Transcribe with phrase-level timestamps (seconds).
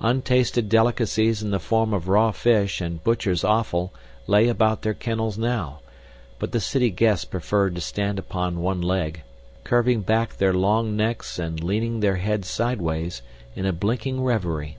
[0.00, 3.92] Untasted delicacies in the form of raw fish and butcher's offal
[4.26, 5.80] lay about their kennels now,
[6.38, 9.24] but the city guests preferred to stand upon one leg,
[9.62, 13.20] curving back their long necks and leaning their heads sidewise,
[13.54, 14.78] in a blinking reverie.